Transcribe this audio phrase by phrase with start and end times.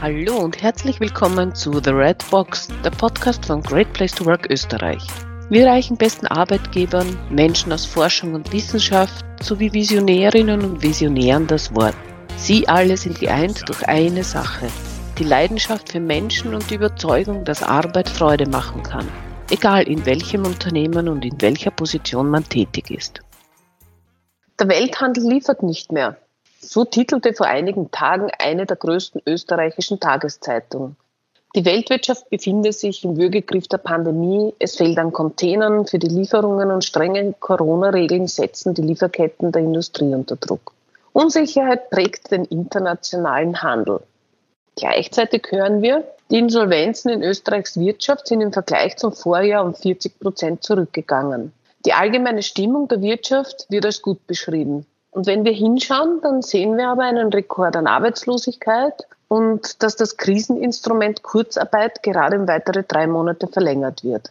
[0.00, 4.48] Hallo und herzlich willkommen zu The Red Box, der Podcast von Great Place to Work
[4.48, 5.04] Österreich.
[5.50, 11.96] Wir reichen besten Arbeitgebern, Menschen aus Forschung und Wissenschaft sowie Visionärinnen und Visionären das Wort.
[12.36, 14.68] Sie alle sind geeint durch eine Sache,
[15.18, 19.08] die Leidenschaft für Menschen und die Überzeugung, dass Arbeit Freude machen kann,
[19.50, 23.20] egal in welchem Unternehmen und in welcher Position man tätig ist.
[24.60, 26.16] Der Welthandel liefert nicht mehr.
[26.60, 30.96] So titelte vor einigen Tagen eine der größten österreichischen Tageszeitungen.
[31.54, 34.52] Die Weltwirtschaft befindet sich im Würgegriff der Pandemie.
[34.58, 40.12] Es fehlt an Containern für die Lieferungen und strenge Corona-Regeln setzen die Lieferketten der Industrie
[40.12, 40.72] unter Druck.
[41.12, 44.00] Unsicherheit prägt den internationalen Handel.
[44.76, 50.20] Gleichzeitig hören wir, die Insolvenzen in Österreichs Wirtschaft sind im Vergleich zum Vorjahr um 40
[50.20, 51.52] Prozent zurückgegangen.
[51.86, 54.84] Die allgemeine Stimmung der Wirtschaft wird als gut beschrieben.
[55.10, 60.16] Und wenn wir hinschauen, dann sehen wir aber einen Rekord an Arbeitslosigkeit und dass das
[60.16, 64.30] Kriseninstrument Kurzarbeit gerade um weitere drei Monate verlängert wird.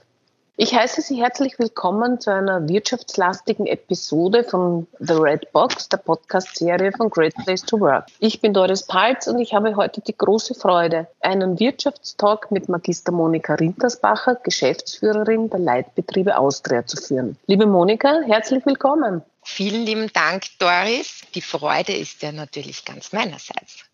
[0.60, 6.92] Ich heiße Sie herzlich willkommen zu einer wirtschaftslastigen Episode von The Red Box, der Podcast-Serie
[6.94, 8.08] von Great Place to Work.
[8.18, 13.12] Ich bin Doris Palz und ich habe heute die große Freude, einen Wirtschaftstalk mit Magister
[13.12, 17.38] Monika Rintersbacher, Geschäftsführerin der Leitbetriebe Austria zu führen.
[17.46, 19.22] Liebe Monika, herzlich willkommen.
[19.50, 21.22] Vielen lieben Dank, Doris.
[21.34, 23.86] Die Freude ist ja natürlich ganz meinerseits.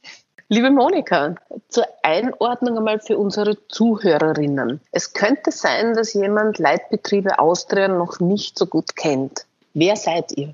[0.50, 1.36] Liebe Monika,
[1.70, 4.81] zur Einordnung einmal für unsere Zuhörerinnen.
[4.92, 9.46] Es könnte sein, dass jemand Leitbetriebe Austria noch nicht so gut kennt.
[9.74, 10.54] Wer seid ihr?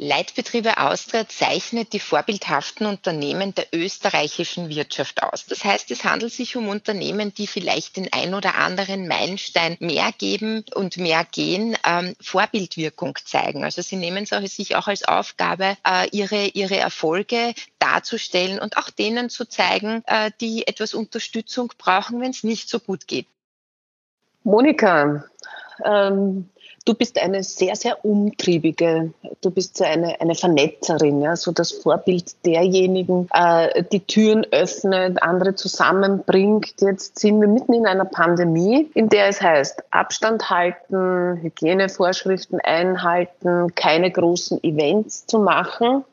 [0.00, 5.44] Leitbetriebe Austria zeichnet die vorbildhaften Unternehmen der österreichischen Wirtschaft aus.
[5.46, 10.12] Das heißt, es handelt sich um Unternehmen, die vielleicht den ein oder anderen Meilenstein mehr
[10.16, 13.64] geben und mehr gehen, ähm, Vorbildwirkung zeigen.
[13.64, 18.90] Also sie nehmen es sich auch als Aufgabe, äh, ihre, ihre Erfolge darzustellen und auch
[18.90, 23.26] denen zu zeigen, äh, die etwas Unterstützung brauchen, wenn es nicht so gut geht.
[24.44, 25.24] Monika,
[25.84, 26.50] ähm,
[26.84, 32.44] du bist eine sehr, sehr umtriebige, du bist eine, eine Vernetzerin, ja, so das Vorbild
[32.44, 36.74] derjenigen, äh, die Türen öffnet, andere zusammenbringt.
[36.80, 43.74] Jetzt sind wir mitten in einer Pandemie, in der es heißt, Abstand halten, Hygienevorschriften einhalten,
[43.74, 46.04] keine großen Events zu machen.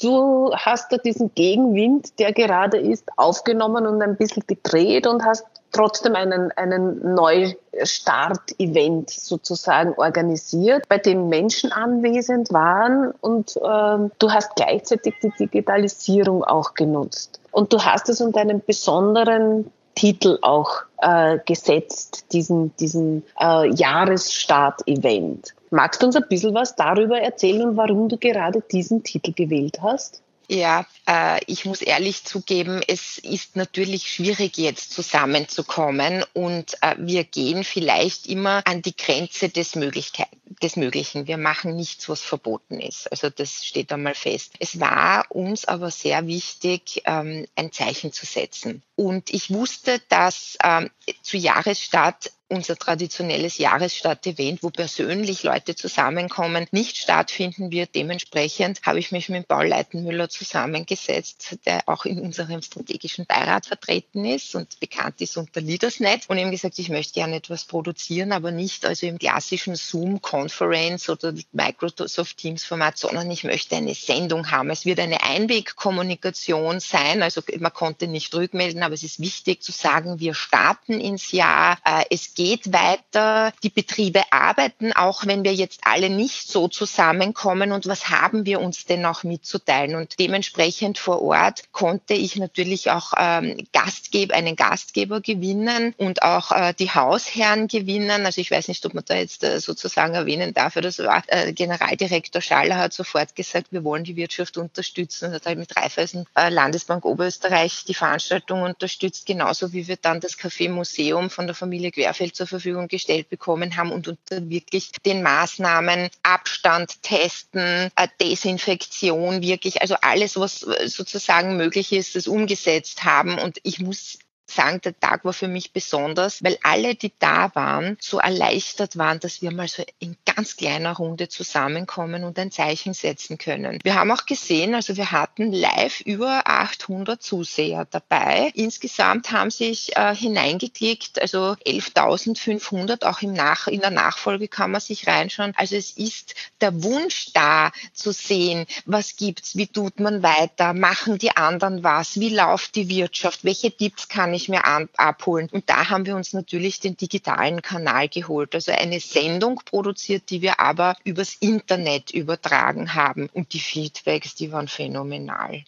[0.00, 5.44] Du hast da diesen Gegenwind, der gerade ist, aufgenommen und ein bisschen gedreht und hast
[5.72, 14.56] trotzdem einen, einen Neustart-Event sozusagen organisiert, bei dem Menschen anwesend waren und ähm, du hast
[14.56, 17.40] gleichzeitig die Digitalisierung auch genutzt.
[17.52, 25.54] Und du hast es unter einem besonderen Titel auch äh, gesetzt, diesen, diesen äh, Jahresstart-Event.
[25.70, 30.22] Magst du uns ein bisschen was darüber erzählen, warum du gerade diesen Titel gewählt hast?
[30.52, 37.22] Ja, äh, ich muss ehrlich zugeben, es ist natürlich schwierig jetzt zusammenzukommen und äh, wir
[37.22, 40.26] gehen vielleicht immer an die Grenze des, Möglichkeit
[40.60, 41.28] des Möglichen.
[41.28, 43.06] Wir machen nichts, was verboten ist.
[43.12, 44.54] Also das steht einmal fest.
[44.58, 48.82] Es war uns aber sehr wichtig, ähm, ein Zeichen zu setzen.
[48.96, 50.90] Und ich wusste, dass ähm,
[51.22, 57.94] zu Jahresstart unser traditionelles Jahresstadt-Event, wo persönlich Leute zusammenkommen, nicht stattfinden wird.
[57.94, 64.24] Dementsprechend habe ich mich mit Paul Leitenmüller zusammengesetzt, der auch in unserem strategischen Beirat vertreten
[64.24, 68.50] ist und bekannt ist unter Leadersnet und ihm gesagt, ich möchte gerne etwas produzieren, aber
[68.50, 74.70] nicht also im klassischen Zoom-Conference oder Microsoft Teams-Format, sondern ich möchte eine Sendung haben.
[74.70, 79.72] Es wird eine Einwegkommunikation sein, also man konnte nicht rückmelden, aber es ist wichtig zu
[79.72, 81.78] sagen, wir starten ins Jahr.
[81.84, 87.70] Äh, es geht weiter, die Betriebe arbeiten, auch wenn wir jetzt alle nicht so zusammenkommen
[87.70, 89.94] und was haben wir uns denn noch mitzuteilen?
[89.94, 96.50] Und dementsprechend vor Ort konnte ich natürlich auch ähm, Gastgeber, einen Gastgeber gewinnen und auch
[96.50, 98.24] äh, die Hausherren gewinnen.
[98.24, 101.52] Also ich weiß nicht, ob man da jetzt äh, sozusagen erwähnen darf, das war äh,
[101.52, 106.24] Generaldirektor Schaller hat sofort gesagt, wir wollen die Wirtschaft unterstützen und hat halt mit Raiffeisen
[106.34, 111.54] äh, Landesbank Oberösterreich die Veranstaltung unterstützt, genauso wie wir dann das Café Museum von der
[111.54, 117.90] Familie Querfeld Geld zur Verfügung gestellt bekommen haben und unter wirklich den Maßnahmen Abstand testen,
[117.96, 123.38] äh, Desinfektion wirklich, also alles, was sozusagen möglich ist, das umgesetzt haben.
[123.38, 124.18] Und ich muss
[124.50, 129.20] sagen, der Tag war für mich besonders, weil alle, die da waren, so erleichtert waren,
[129.20, 133.78] dass wir mal so in ganz kleiner Runde zusammenkommen und ein Zeichen setzen können.
[133.82, 138.50] Wir haben auch gesehen, also wir hatten live über 800 Zuseher dabei.
[138.54, 144.80] Insgesamt haben sich äh, hineingeklickt, also 11.500, auch im Nach in der Nachfolge kann man
[144.80, 145.52] sich reinschauen.
[145.56, 151.18] Also es ist der Wunsch da zu sehen, was gibt's, wie tut man weiter, machen
[151.18, 155.48] die anderen was, wie läuft die Wirtschaft, welche Tipps kann ich mir an, abholen.
[155.52, 160.42] Und da haben wir uns natürlich den digitalen Kanal geholt, also eine Sendung produziert, die
[160.42, 163.28] wir aber übers Internet übertragen haben.
[163.32, 165.64] Und die Feedbacks, die waren phänomenal.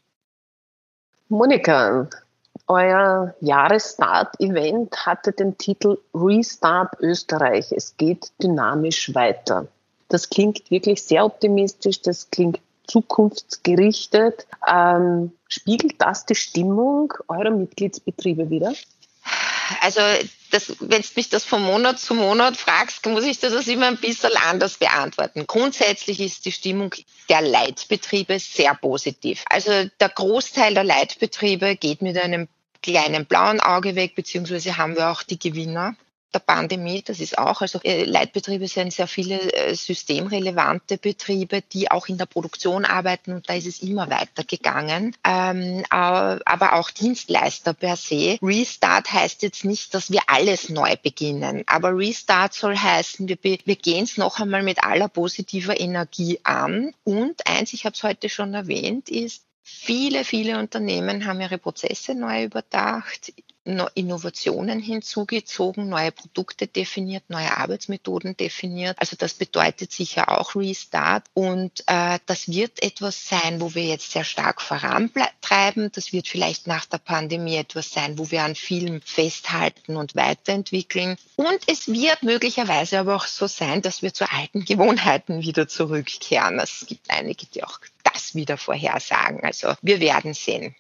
[1.29, 2.09] Monika,
[2.67, 7.73] euer Jahresstart-Event hatte den Titel Restart Österreich.
[7.73, 9.67] Es geht dynamisch weiter.
[10.09, 14.47] Das klingt wirklich sehr optimistisch, das klingt zukunftsgerichtet.
[14.67, 18.72] Ähm, spiegelt das die Stimmung eurer Mitgliedsbetriebe wieder?
[19.81, 23.96] Also wenn du mich das von Monat zu Monat fragst, muss ich das immer ein
[23.96, 25.46] bisschen anders beantworten.
[25.46, 26.94] Grundsätzlich ist die Stimmung
[27.28, 29.44] der Leitbetriebe sehr positiv.
[29.49, 29.70] Also
[30.00, 32.49] der Großteil der Leitbetriebe geht mit einem
[32.82, 35.94] kleinen blauen Auge weg, beziehungsweise haben wir auch die Gewinner
[36.34, 37.02] der Pandemie.
[37.02, 42.19] Das ist auch, also äh, Leitbetriebe sind sehr viele äh, systemrelevante Betriebe, die auch in
[42.19, 45.17] der Produktion arbeiten und da ist es immer weitergegangen.
[45.25, 48.38] Ähm, aber auch Dienstleister per se.
[48.43, 53.76] Restart heißt jetzt nicht, dass wir alles neu beginnen, aber Restart soll heißen, wir, wir
[53.76, 56.94] gehen es noch einmal mit aller positiver Energie an.
[57.05, 62.17] Und eins, ich habe es heute schon erwähnt, ist, Viele, viele Unternehmen haben ihre Prozesse
[62.17, 63.32] neu überdacht,
[63.64, 68.97] Innovationen hinzugezogen, neue Produkte definiert, neue Arbeitsmethoden definiert.
[68.99, 71.26] Also das bedeutet sicher auch Restart.
[71.32, 75.91] Und äh, das wird etwas sein, wo wir jetzt sehr stark vorantreiben.
[75.93, 81.17] Das wird vielleicht nach der Pandemie etwas sein, wo wir an vielem festhalten und weiterentwickeln.
[81.37, 86.59] Und es wird möglicherweise aber auch so sein, dass wir zu alten Gewohnheiten wieder zurückkehren.
[86.59, 89.44] Es gibt einige, die auch das wieder vorhersagen.
[89.44, 90.75] Also wir werden sehen.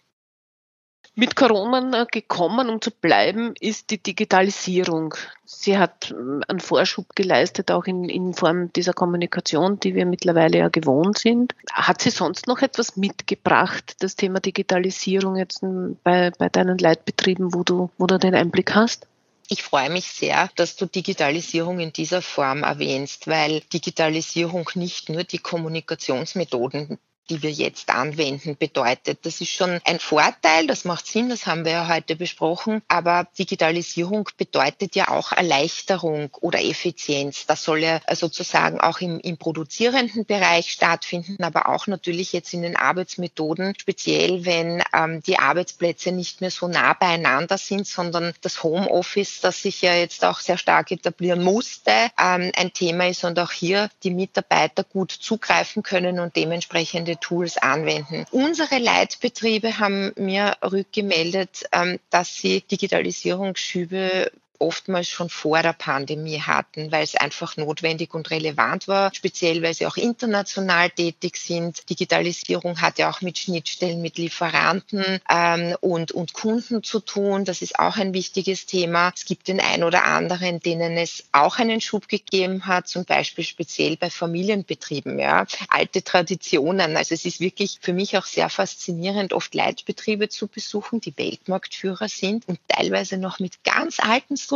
[1.14, 5.14] Mit Corona gekommen, um zu bleiben, ist die Digitalisierung.
[5.44, 10.58] Sie hat ähm, einen Vorschub geleistet, auch in, in Form dieser Kommunikation, die wir mittlerweile
[10.58, 11.54] ja gewohnt sind.
[11.70, 17.52] Hat sie sonst noch etwas mitgebracht, das Thema Digitalisierung jetzt ähm, bei, bei deinen Leitbetrieben,
[17.52, 19.06] wo du, wo du den Einblick hast?
[19.48, 25.24] Ich freue mich sehr, dass du Digitalisierung in dieser Form erwähnst, weil Digitalisierung nicht nur
[25.24, 26.98] die Kommunikationsmethoden
[27.30, 29.20] die wir jetzt anwenden, bedeutet.
[29.24, 33.28] Das ist schon ein Vorteil, das macht Sinn, das haben wir ja heute besprochen, aber
[33.38, 37.46] Digitalisierung bedeutet ja auch Erleichterung oder Effizienz.
[37.46, 42.62] Das soll ja sozusagen auch im, im produzierenden Bereich stattfinden, aber auch natürlich jetzt in
[42.62, 48.62] den Arbeitsmethoden, speziell wenn ähm, die Arbeitsplätze nicht mehr so nah beieinander sind, sondern das
[48.62, 53.38] Homeoffice, das sich ja jetzt auch sehr stark etablieren musste, ähm, ein Thema ist und
[53.38, 58.26] auch hier die Mitarbeiter gut zugreifen können und dementsprechend entsprechende Tools anwenden.
[58.30, 64.30] Unsere Leitbetriebe haben mir rückgemeldet, ähm, dass sie Digitalisierungsschübe
[64.62, 69.74] oftmals schon vor der Pandemie hatten, weil es einfach notwendig und relevant war, speziell weil
[69.74, 71.90] sie auch international tätig sind.
[71.90, 77.44] Digitalisierung hat ja auch mit Schnittstellen mit Lieferanten ähm, und, und Kunden zu tun.
[77.44, 79.12] Das ist auch ein wichtiges Thema.
[79.14, 83.44] Es gibt den ein oder anderen, denen es auch einen Schub gegeben hat, zum Beispiel
[83.44, 86.96] speziell bei Familienbetrieben, ja, alte Traditionen.
[86.96, 92.08] Also es ist wirklich für mich auch sehr faszinierend, oft Leitbetriebe zu besuchen, die Weltmarktführer
[92.08, 94.51] sind und teilweise noch mit ganz alten Strukturen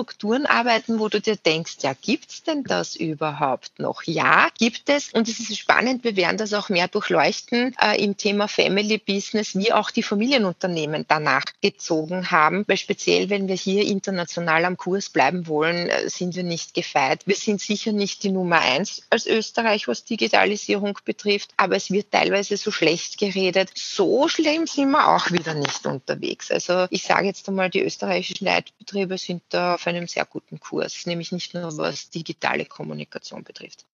[0.46, 4.02] arbeiten, wo du dir denkst, ja, gibt's denn das überhaupt noch?
[4.04, 5.12] Ja, gibt es.
[5.12, 9.56] Und es ist spannend, wir werden das auch mehr durchleuchten äh, im Thema Family Business,
[9.56, 15.10] wie auch die Familienunternehmen danach gezogen haben, weil speziell, wenn wir hier international am Kurs
[15.10, 17.22] bleiben wollen, äh, sind wir nicht gefeit.
[17.26, 22.10] Wir sind sicher nicht die Nummer eins als Österreich, was Digitalisierung betrifft, aber es wird
[22.10, 23.70] teilweise so schlecht geredet.
[23.74, 26.50] So schlimm sind wir auch wieder nicht unterwegs.
[26.50, 31.32] Also ich sage jetzt einmal, die österreichischen Leitbetriebe sind da einem sehr guten Kurs, nämlich
[31.32, 33.86] nicht nur was digitale Kommunikation betrifft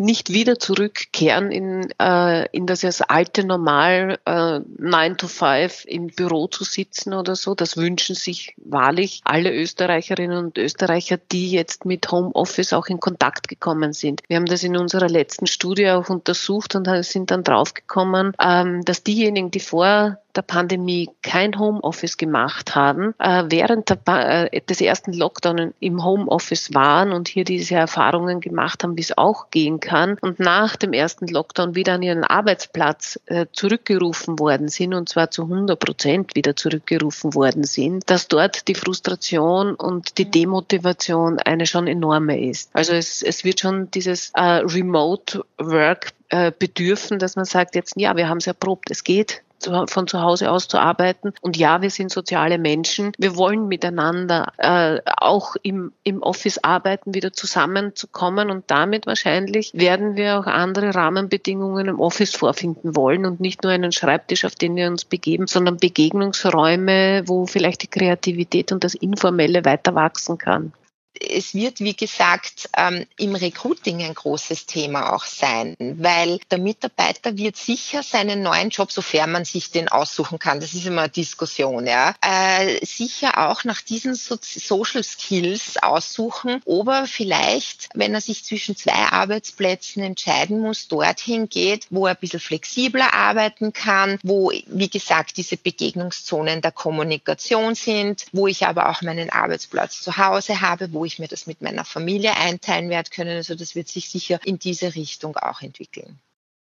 [0.00, 6.06] nicht wieder zurückkehren in, äh, in das, das alte Normal, äh, 9 to 5 im
[6.06, 7.54] Büro zu sitzen oder so.
[7.54, 13.46] Das wünschen sich wahrlich alle Österreicherinnen und Österreicher, die jetzt mit Homeoffice auch in Kontakt
[13.48, 14.22] gekommen sind.
[14.26, 19.02] Wir haben das in unserer letzten Studie auch untersucht und sind dann draufgekommen, ähm, dass
[19.02, 25.74] diejenigen, die vor der Pandemie kein Homeoffice gemacht haben, äh, während äh, des ersten Lockdown
[25.80, 30.40] im Homeoffice waren und hier diese Erfahrungen gemacht haben, wie es auch gehen kann und
[30.40, 35.42] nach dem ersten Lockdown wieder an ihren Arbeitsplatz äh, zurückgerufen worden sind und zwar zu
[35.42, 41.86] 100 Prozent wieder zurückgerufen worden sind, dass dort die Frustration und die Demotivation eine schon
[41.86, 42.70] enorme ist.
[42.72, 46.12] Also es, es wird schon dieses Remote Work
[46.58, 49.42] bedürfen, dass man sagt jetzt, ja, wir haben es erprobt, es geht
[49.86, 51.32] von zu Hause aus zu arbeiten.
[51.40, 53.12] Und ja, wir sind soziale Menschen.
[53.18, 58.50] Wir wollen miteinander äh, auch im, im Office arbeiten, wieder zusammenzukommen.
[58.50, 63.72] Und damit wahrscheinlich werden wir auch andere Rahmenbedingungen im Office vorfinden wollen und nicht nur
[63.72, 68.94] einen Schreibtisch, auf den wir uns begeben, sondern Begegnungsräume, wo vielleicht die Kreativität und das
[68.94, 70.72] Informelle weiter wachsen kann
[71.18, 77.36] es wird, wie gesagt, ähm, im Recruiting ein großes Thema auch sein, weil der Mitarbeiter
[77.36, 81.10] wird sicher seinen neuen Job, sofern man sich den aussuchen kann, das ist immer eine
[81.10, 88.14] Diskussion, ja, äh, sicher auch nach diesen so Social Skills aussuchen, ob er vielleicht, wenn
[88.14, 93.72] er sich zwischen zwei Arbeitsplätzen entscheiden muss, dorthin geht, wo er ein bisschen flexibler arbeiten
[93.72, 100.00] kann, wo, wie gesagt, diese Begegnungszonen der Kommunikation sind, wo ich aber auch meinen Arbeitsplatz
[100.00, 103.36] zu Hause habe, wo ich mir das mit meiner Familie einteilen werde können.
[103.36, 106.18] Also das wird sich sicher in diese Richtung auch entwickeln.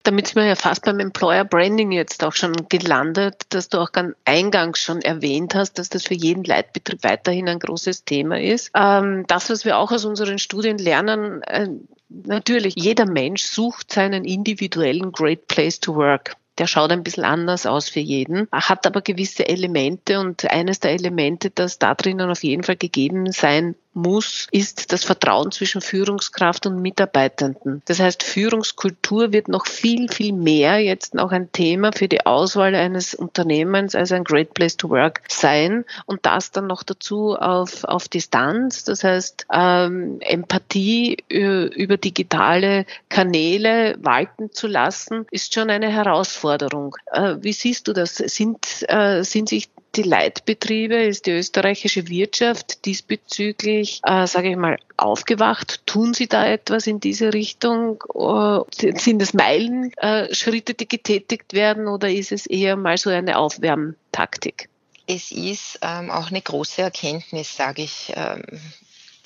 [0.03, 3.93] Damit sind wir ja fast beim Employer Branding jetzt auch schon gelandet, dass du auch
[3.93, 8.71] ganz eingangs schon erwähnt hast, dass das für jeden Leitbetrieb weiterhin ein großes Thema ist.
[8.75, 11.69] Ähm, das, was wir auch aus unseren Studien lernen, äh,
[12.09, 17.65] natürlich, jeder Mensch sucht seinen individuellen Great Place to Work der schaut ein bisschen anders
[17.65, 22.43] aus für jeden, hat aber gewisse Elemente und eines der Elemente, das da drinnen auf
[22.43, 27.81] jeden Fall gegeben sein muss, ist das Vertrauen zwischen Führungskraft und Mitarbeitenden.
[27.85, 32.75] Das heißt, Führungskultur wird noch viel, viel mehr jetzt noch ein Thema für die Auswahl
[32.75, 37.83] eines Unternehmens als ein Great Place to Work sein und das dann noch dazu auf,
[37.83, 38.83] auf Distanz.
[38.83, 46.95] Das heißt, ähm, Empathie äh, über digitale Kanäle walten zu lassen, ist schon eine Herausforderung.
[47.11, 48.15] Äh, wie siehst du das?
[48.15, 54.77] Sind, äh, sind sich die Leitbetriebe, ist die österreichische Wirtschaft diesbezüglich, äh, sage ich mal,
[54.97, 55.81] aufgewacht?
[55.85, 58.03] Tun Sie da etwas in diese Richtung?
[58.13, 58.59] Äh,
[58.97, 64.69] sind es Meilenschritte, die getätigt werden oder ist es eher mal so eine Aufwärmtaktik?
[65.05, 68.41] Es ist ähm, auch eine große Erkenntnis, sage ich, ähm,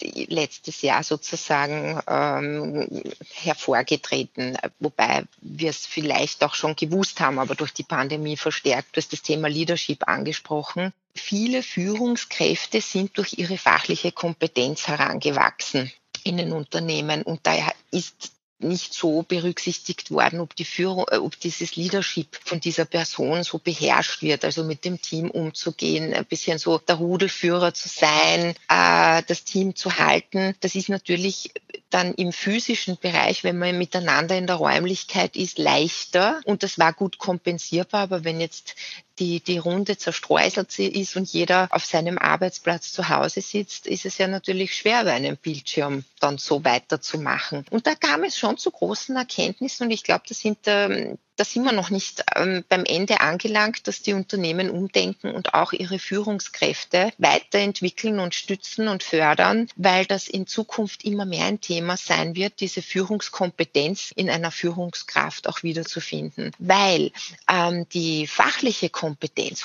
[0.02, 2.88] letztes Jahr sozusagen ähm,
[3.34, 8.96] hervorgetreten, wobei wir es vielleicht auch schon gewusst haben, aber durch die Pandemie verstärkt.
[8.96, 10.94] Du hast das Thema Leadership angesprochen.
[11.16, 15.92] Viele Führungskräfte sind durch ihre fachliche Kompetenz herangewachsen
[16.24, 21.40] in den Unternehmen und daher ist nicht so berücksichtigt worden, ob die Führung, äh, ob
[21.40, 26.58] dieses Leadership von dieser Person so beherrscht wird, also mit dem Team umzugehen, ein bisschen
[26.58, 30.56] so der Rudelführer zu sein, äh, das Team zu halten.
[30.62, 31.52] Das ist natürlich
[31.90, 36.94] dann im physischen Bereich, wenn man miteinander in der Räumlichkeit ist, leichter und das war
[36.94, 38.02] gut kompensierbar.
[38.02, 38.76] Aber wenn jetzt
[39.20, 44.18] die, die Runde zerstreuselt ist und jeder auf seinem Arbeitsplatz zu Hause sitzt, ist es
[44.18, 47.66] ja natürlich schwer, bei einem Bildschirm dann so weiterzumachen.
[47.70, 51.46] Und da kam es schon zu großen Erkenntnissen und ich glaube, das sind ähm, da
[51.46, 56.00] sind wir noch nicht ähm, beim Ende angelangt, dass die Unternehmen umdenken und auch ihre
[56.00, 62.36] Führungskräfte weiterentwickeln und stützen und fördern, weil das in Zukunft immer mehr ein Thema sein
[62.36, 66.52] wird, diese Führungskompetenz in einer Führungskraft auch wiederzufinden.
[66.58, 67.12] Weil
[67.48, 69.07] ähm, die fachliche Kompetenz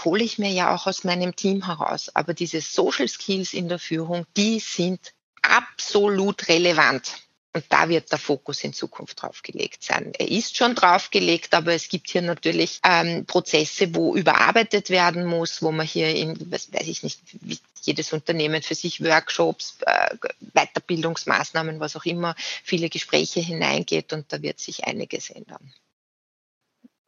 [0.04, 3.78] hole ich mir ja auch aus meinem Team heraus, aber diese Social Skills in der
[3.78, 7.22] Führung, die sind absolut relevant.
[7.54, 10.12] Und da wird der Fokus in Zukunft drauf gelegt sein.
[10.18, 15.26] Er ist schon drauf gelegt, aber es gibt hier natürlich ähm, Prozesse, wo überarbeitet werden
[15.26, 17.20] muss, wo man hier in, was weiß ich nicht,
[17.82, 20.16] jedes Unternehmen für sich Workshops, äh,
[20.54, 25.74] Weiterbildungsmaßnahmen, was auch immer, viele Gespräche hineingeht und da wird sich einiges ändern.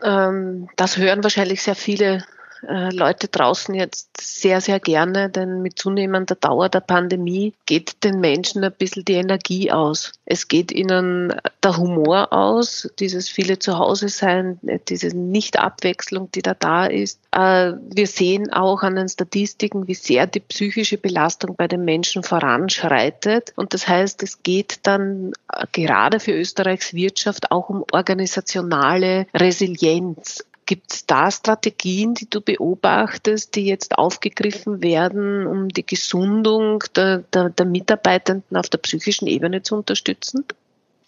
[0.02, 2.24] Ähm, das hören wahrscheinlich sehr viele
[2.66, 8.20] äh, Leute draußen jetzt sehr, sehr gerne, denn mit zunehmender Dauer der Pandemie geht den
[8.20, 10.12] Menschen ein bisschen die Energie aus.
[10.24, 16.54] Es geht ihnen der Humor aus, dieses viele zu Hause sein, diese Nicht-Abwechslung, die da
[16.54, 17.20] da ist.
[17.32, 22.22] Äh, wir sehen auch an den Statistiken, wie sehr die psychische Belastung bei den Menschen
[22.22, 23.52] voranschreitet.
[23.56, 30.44] Und das heißt, es geht dann äh, gerade für Österreichs Wirtschaft auch um organisationale Resilienz
[30.66, 37.18] Gibt es da Strategien, die du beobachtest, die jetzt aufgegriffen werden, um die Gesundung der,
[37.18, 40.44] der, der Mitarbeitenden auf der psychischen Ebene zu unterstützen?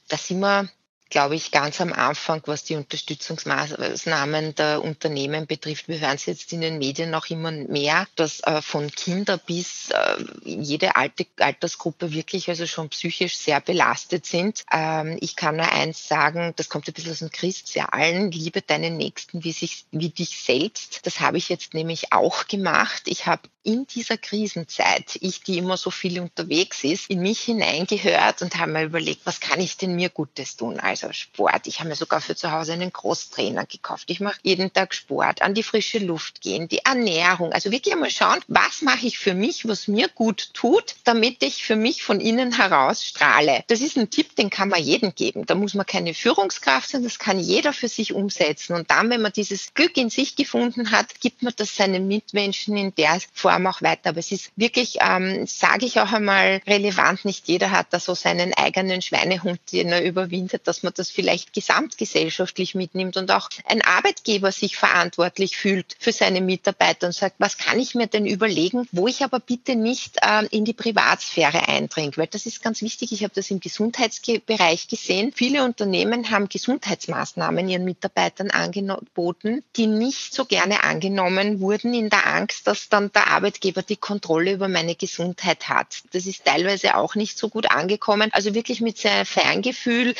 [0.08, 0.68] Da sind wir
[1.08, 5.88] glaube ich, ganz am Anfang, was die Unterstützungsmaßnahmen der Unternehmen betrifft.
[5.88, 9.90] Wir hören es jetzt in den Medien noch immer mehr, dass äh, von Kinder bis
[9.90, 14.64] äh, jede alte Altersgruppe wirklich also schon psychisch sehr belastet sind.
[14.72, 18.96] Ähm, ich kann nur eins sagen, das kommt ein bisschen aus dem Christsealen, liebe deinen
[18.96, 21.06] Nächsten wie, sich, wie dich selbst.
[21.06, 23.02] Das habe ich jetzt nämlich auch gemacht.
[23.06, 28.42] Ich habe in dieser Krisenzeit, ich, die immer so viel unterwegs ist, in mich hineingehört
[28.42, 30.78] und habe mir überlegt, was kann ich denn mir Gutes tun?
[30.78, 31.66] Also Sport.
[31.66, 34.10] Ich habe mir sogar für zu Hause einen Großtrainer gekauft.
[34.10, 37.52] Ich mache jeden Tag Sport, an die frische Luft gehen, die Ernährung.
[37.52, 41.64] Also wirklich einmal schauen, was mache ich für mich, was mir gut tut, damit ich
[41.64, 43.64] für mich von innen heraus strahle.
[43.68, 45.46] Das ist ein Tipp, den kann man jedem geben.
[45.46, 48.74] Da muss man keine Führungskraft sein, das kann jeder für sich umsetzen.
[48.74, 52.76] Und dann, wenn man dieses Glück in sich gefunden hat, gibt man das seinen Mitmenschen
[52.76, 54.10] in der Form auch weiter.
[54.10, 57.24] Aber es ist wirklich, ähm, sage ich auch einmal, relevant.
[57.24, 61.52] Nicht jeder hat da so seinen eigenen Schweinehund, den er überwindet, dass man das vielleicht
[61.52, 67.58] gesamtgesellschaftlich mitnimmt und auch ein Arbeitgeber sich verantwortlich fühlt für seine Mitarbeiter und sagt, was
[67.58, 72.12] kann ich mir denn überlegen, wo ich aber bitte nicht äh, in die Privatsphäre eindringe,
[72.16, 73.12] weil das ist ganz wichtig.
[73.12, 75.32] Ich habe das im Gesundheitsbereich gesehen.
[75.34, 82.26] Viele Unternehmen haben Gesundheitsmaßnahmen ihren Mitarbeitern angeboten, die nicht so gerne angenommen wurden in der
[82.26, 86.02] Angst, dass dann der Arbeitgeber die Kontrolle über meine Gesundheit hat.
[86.12, 88.30] Das ist teilweise auch nicht so gut angekommen.
[88.32, 90.14] Also wirklich mit sehr Feingefühl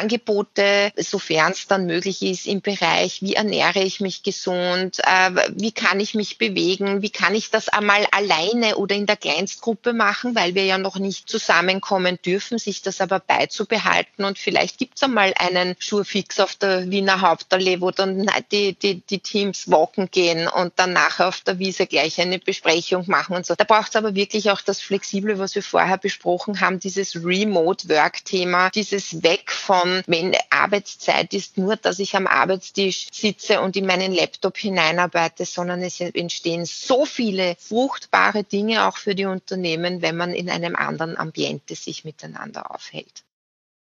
[0.00, 5.72] Angebote, sofern es dann möglich ist, im Bereich, wie ernähre ich mich gesund, äh, wie
[5.72, 10.34] kann ich mich bewegen, wie kann ich das einmal alleine oder in der Kleinstgruppe machen,
[10.34, 15.02] weil wir ja noch nicht zusammenkommen dürfen, sich das aber beizubehalten und vielleicht gibt es
[15.02, 20.48] einmal einen Schurfix auf der Wiener Hauptallee, wo dann die, die, die Teams walken gehen
[20.48, 23.54] und dann nachher auf der Wiese gleich eine Besprechung machen und so.
[23.54, 28.70] Da braucht es aber wirklich auch das Flexible, was wir vorher besprochen haben, dieses Remote-Work-Thema,
[28.70, 34.12] dieses Weg von, wenn Arbeitszeit ist nur, dass ich am Arbeitstisch sitze und in meinen
[34.12, 40.32] Laptop hineinarbeite, sondern es entstehen so viele fruchtbare Dinge auch für die Unternehmen, wenn man
[40.32, 43.24] in einem anderen Ambiente sich miteinander aufhält.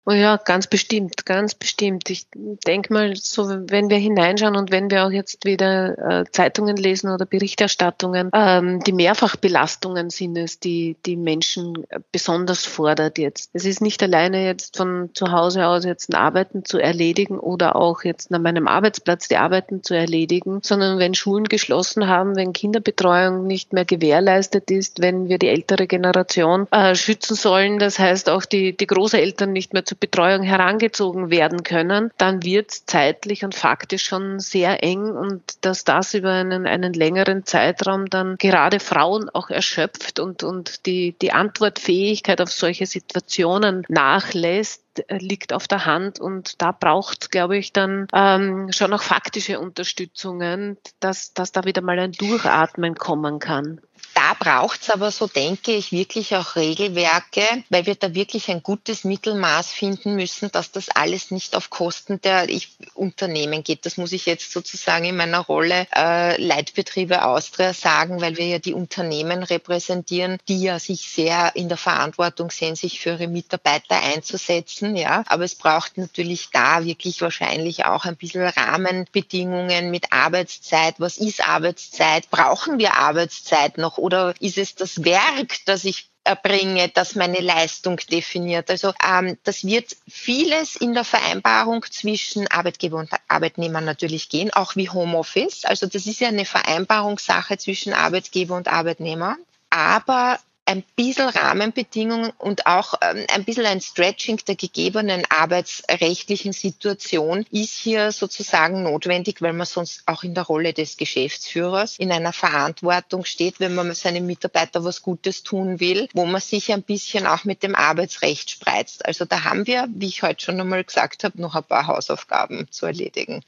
[0.08, 2.12] Oh ja, ganz bestimmt, ganz bestimmt.
[2.12, 6.78] Ich denke mal, so wenn wir hineinschauen und wenn wir auch jetzt wieder äh, Zeitungen
[6.78, 13.50] lesen oder Berichterstattungen, ähm, die Mehrfachbelastungen sind es, die die Menschen besonders fordert jetzt.
[13.54, 17.76] Es ist nicht alleine jetzt von zu Hause aus jetzt ein Arbeiten zu erledigen oder
[17.76, 22.54] auch jetzt an meinem Arbeitsplatz die Arbeiten zu erledigen, sondern wenn Schulen geschlossen haben, wenn
[22.54, 28.30] Kinderbetreuung nicht mehr gewährleistet ist, wenn wir die ältere Generation äh, schützen sollen, das heißt
[28.30, 33.44] auch die, die Großeltern nicht mehr zu zur Betreuung herangezogen werden können, dann wird zeitlich
[33.44, 38.80] und faktisch schon sehr eng und dass das über einen, einen längeren Zeitraum dann gerade
[38.80, 45.86] Frauen auch erschöpft und, und die, die Antwortfähigkeit auf solche Situationen nachlässt, liegt auf der
[45.86, 51.66] Hand und da braucht, glaube ich, dann ähm, schon auch faktische Unterstützungen, dass, dass da
[51.66, 53.82] wieder mal ein Durchatmen kommen kann.
[54.26, 58.64] Da braucht es aber, so denke ich, wirklich auch Regelwerke, weil wir da wirklich ein
[58.64, 63.86] gutes Mittelmaß finden müssen, dass das alles nicht auf Kosten der ich, Unternehmen geht.
[63.86, 68.58] Das muss ich jetzt sozusagen in meiner Rolle äh, Leitbetriebe Austria sagen, weil wir ja
[68.58, 74.02] die Unternehmen repräsentieren, die ja sich sehr in der Verantwortung sehen, sich für ihre Mitarbeiter
[74.02, 74.96] einzusetzen.
[74.96, 80.96] Ja, aber es braucht natürlich da wirklich wahrscheinlich auch ein bisschen Rahmenbedingungen mit Arbeitszeit.
[80.98, 82.32] Was ist Arbeitszeit?
[82.32, 84.00] Brauchen wir Arbeitszeit noch?
[84.06, 88.70] oder ist es das Werk, das ich erbringe, das meine Leistung definiert.
[88.70, 94.76] Also ähm, das wird vieles in der Vereinbarung zwischen Arbeitgeber und Arbeitnehmer natürlich gehen, auch
[94.76, 95.66] wie Homeoffice.
[95.66, 99.38] Also das ist ja eine Vereinbarungssache zwischen Arbeitgeber und Arbeitnehmer.
[99.70, 107.46] Aber ein bisschen Rahmenbedingungen und auch ähm, ein bisschen ein Stretching der gegebenen arbeitsrechtlichen Situation
[107.52, 112.34] ist hier sozusagen notwendig, weil man sonst auch in der Rolle des Geschäftsführers in einer
[112.34, 117.28] Verantwortung steht, wenn man seinem Mitarbeiter was Gutes tun will, wo man sich ein bisschen
[117.28, 119.06] auch mit dem Arbeitsrecht spreizt.
[119.06, 122.68] Also da haben wir, wie ich heute schon einmal gesagt habe, noch ein paar Hausaufgaben
[122.72, 123.44] zu erledigen.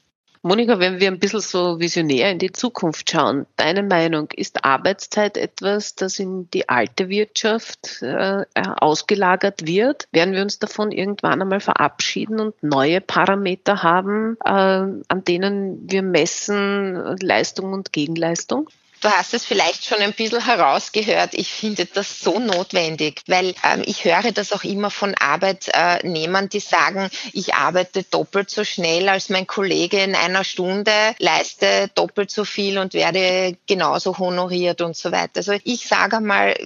[0.48, 5.36] Monika, wenn wir ein bisschen so visionär in die Zukunft schauen, deine Meinung, ist Arbeitszeit
[5.36, 10.08] etwas, das in die alte Wirtschaft äh, ausgelagert wird?
[10.10, 16.00] Werden wir uns davon irgendwann einmal verabschieden und neue Parameter haben, äh, an denen wir
[16.00, 18.70] messen Leistung und Gegenleistung?
[19.00, 21.30] Du hast es vielleicht schon ein bisschen herausgehört.
[21.34, 26.58] Ich finde das so notwendig, weil ähm, ich höre das auch immer von Arbeitnehmern, die
[26.58, 32.44] sagen, ich arbeite doppelt so schnell als mein Kollege in einer Stunde, leiste doppelt so
[32.44, 35.36] viel und werde genauso honoriert und so weiter.
[35.36, 36.56] Also ich sage mal,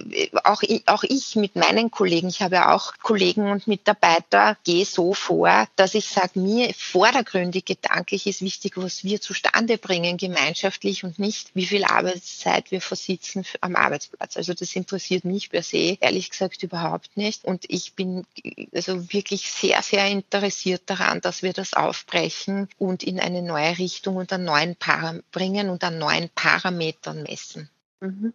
[0.43, 4.85] auch ich, auch ich mit meinen Kollegen, ich habe ja auch Kollegen und Mitarbeiter, gehe
[4.85, 11.03] so vor, dass ich sage, mir vordergründig gedanklich ist wichtig, was wir zustande bringen gemeinschaftlich
[11.03, 14.37] und nicht, wie viel Arbeit Arbeitszeit wir versitzen am Arbeitsplatz.
[14.37, 17.43] Also das interessiert mich per se ehrlich gesagt überhaupt nicht.
[17.43, 18.25] Und ich bin
[18.73, 24.15] also wirklich sehr, sehr interessiert daran, dass wir das aufbrechen und in eine neue Richtung
[24.15, 27.69] und an neuen Para bringen und an neuen Parametern messen.
[27.99, 28.33] Mhm.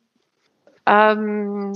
[0.86, 1.72] Ähm,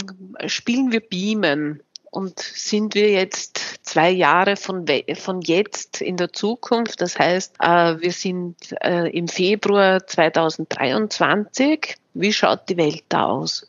[0.47, 7.01] spielen wir Beamen und sind wir jetzt zwei Jahre von, von jetzt in der Zukunft.
[7.01, 11.97] Das heißt, äh, wir sind äh, im Februar 2023.
[12.15, 13.67] Wie schaut die Welt da aus?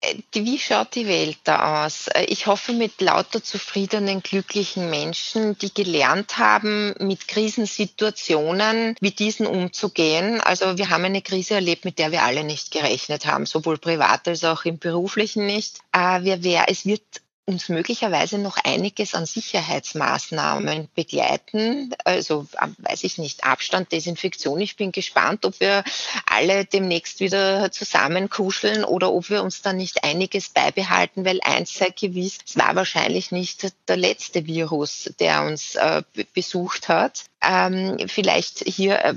[0.00, 2.08] Äh, wie schaut die Welt da aus?
[2.26, 10.40] Ich hoffe mit lauter zufriedenen, glücklichen Menschen, die gelernt haben, mit Krisensituationen wie diesen umzugehen.
[10.40, 14.28] Also wir haben eine Krise erlebt, mit der wir alle nicht gerechnet haben, sowohl privat
[14.28, 15.78] als auch im beruflichen nicht.
[15.92, 17.02] Wir, es wird
[17.46, 21.94] uns möglicherweise noch einiges an Sicherheitsmaßnahmen begleiten.
[22.04, 22.46] Also
[22.78, 24.60] weiß ich nicht, Abstand, Desinfektion.
[24.60, 25.84] Ich bin gespannt, ob wir
[26.26, 31.90] alle demnächst wieder zusammenkuscheln oder ob wir uns da nicht einiges beibehalten, weil eins sei
[31.90, 36.02] gewiss, es war wahrscheinlich nicht der letzte Virus, der uns äh,
[36.32, 39.14] besucht hat ähm, vielleicht hier äh,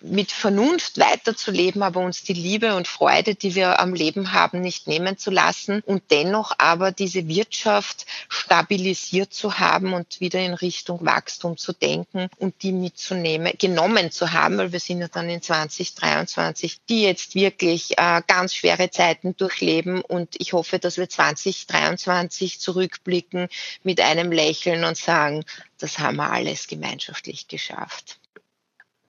[0.00, 4.86] mit Vernunft weiterzuleben, aber uns die Liebe und Freude, die wir am Leben haben, nicht
[4.86, 11.04] nehmen zu lassen und dennoch aber diese Wirtschaft stabilisiert zu haben und wieder in Richtung
[11.04, 15.42] Wachstum zu denken und die mitzunehmen, genommen zu haben, weil wir sind ja dann in
[15.42, 22.60] 2023, die jetzt wirklich äh, ganz schwere Zeiten durchleben und ich hoffe, dass wir 2023
[22.60, 23.48] zurückblicken
[23.82, 25.44] mit einem Lächeln und sagen,
[25.78, 28.18] das haben wir alles gemeinschaftlich geschafft.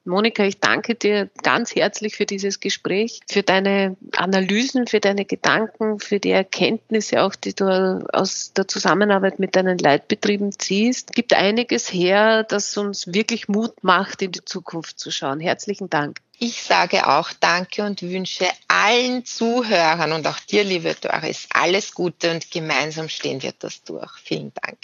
[0.06, 6.00] Monika, ich danke dir ganz herzlich für dieses Gespräch, für deine Analysen, für deine Gedanken,
[6.00, 11.10] für die Erkenntnisse auch, die du aus der Zusammenarbeit mit deinen Leitbetrieben ziehst.
[11.10, 15.40] Es gibt einiges her, das uns wirklich Mut macht, in die Zukunft zu schauen.
[15.40, 16.22] Herzlichen Dank.
[16.40, 22.32] Ich sage auch Danke und wünsche allen Zuhörern und auch dir, liebe Doris, alles Gute
[22.32, 24.12] und gemeinsam stehen wir das durch.
[24.24, 24.78] Vielen Dank.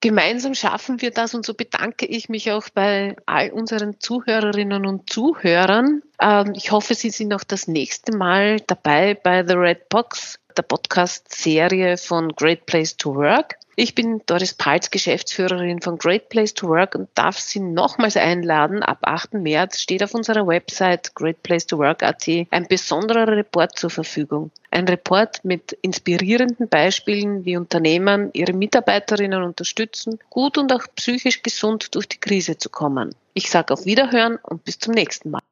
[0.00, 5.10] Gemeinsam schaffen wir das und so bedanke ich mich auch bei all unseren Zuhörerinnen und
[5.10, 6.02] Zuhörern.
[6.20, 10.62] Ähm, ich hoffe, Sie sind auch das nächste Mal dabei bei The Red Box, der
[10.62, 13.56] Podcast-Serie von Great Place to Work.
[13.78, 18.82] Ich bin Doris Palz, Geschäftsführerin von Great Place to Work und darf Sie nochmals einladen.
[18.82, 19.34] Ab 8.
[19.34, 24.50] März steht auf unserer Website greatplacetowork.at ein besonderer Report zur Verfügung.
[24.70, 31.94] Ein Report mit inspirierenden Beispielen, wie Unternehmen ihre Mitarbeiterinnen unterstützen, gut und auch psychisch gesund
[31.94, 33.14] durch die Krise zu kommen.
[33.34, 35.42] Ich sage auf Wiederhören und bis zum nächsten Mal.